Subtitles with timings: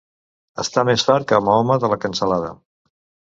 [0.63, 2.51] Estar més fart que Mahoma de la cansalada.